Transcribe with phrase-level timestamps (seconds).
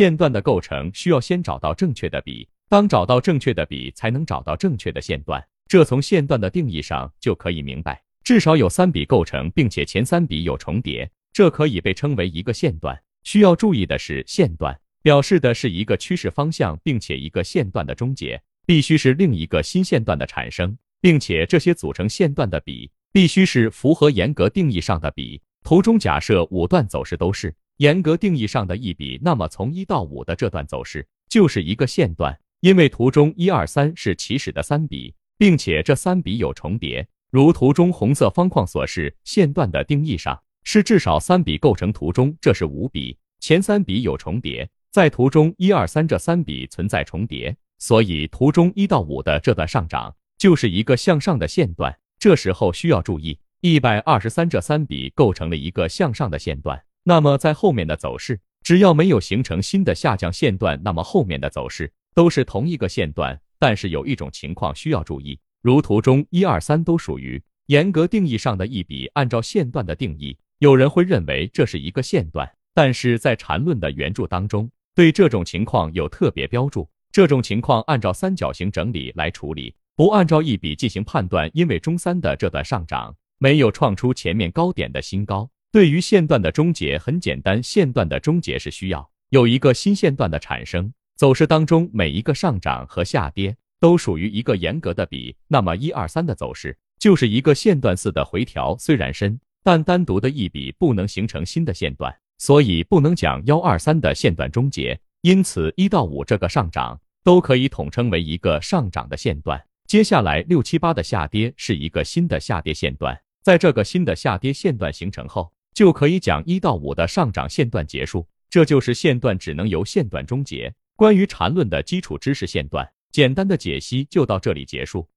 [0.00, 5.46] 线段的构成需要先找到正确的笔，当找到正确的笔，才能找到正确的线段。
[5.68, 12.98] 这从线段的定义上就可以明白，至少有三笔构成，并且前三笔有重叠，这可以被称为一个线段。
[13.24, 25.42] 需要注意的是，线段表示的是一个趋势方向，并且一个线段的终结必须是另一个新线段的产生，并且这些组成线段的笔必须是符合严格定义上的笔。
[25.62, 53.38] 图中假设五段走势都是严格定义上的一笔，那么从一到五的这段走势就是一个线段，因为图中一二三是起始的三笔，并且这三笔有重叠，如图中红色方框所示，线段的定义上是至少三笔构成图中，这是五笔，前三笔有重叠，在图中一二三这三笔存在重叠，所以图中一到五的这段上涨就是一个向上的线段，这时候需要注意。
[53.62, 63.36] 一百二十三这三笔构成了一个向上的线段，那么在后面的走势，只要没有形成新的下降线段，那么后面的走势都是同一个线段。
[63.58, 83.16] 但是有一种情况需要注意，如图中一二三都属于严格定义上的一笔，按照线段的定义，有人会认为这是一个线段，但是在缠论的原著当中，对这种情况有特别标注，这种情况按照三角形整理来处理，不按照一笔进行判断，因为中三的这段上涨。
[83.42, 85.50] 没有创出前面高点的新高。
[85.72, 90.92] 对于线段的终结很简单，线段的终结是需要有一个新线段的产生。
[91.16, 104.98] 走势当中每一个上涨和下跌都属于一个严格的比，那么一二三的走势就是一个线段似的回调，虽然深，但单独的一笔不能形成新的线段，所以不能讲幺二三的线段终结。
[105.20, 109.62] 因此一到五这个上涨都可以统称为一个上涨的线段。
[109.86, 113.16] 接下来六七八的下跌是一个新的下跌线段。
[113.40, 120.72] 在这个新的下跌线段形成后，就可以讲一到五的上涨线段结束，这就是线段只能由线段终结。
[120.96, 125.08] 关于缠论的基础知识，线段简单的解析就到这里结束。